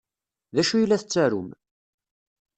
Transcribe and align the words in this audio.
D 0.55 0.57
acu 0.61 0.73
ay 0.77 0.85
la 0.87 1.01
tettarum? 1.01 1.49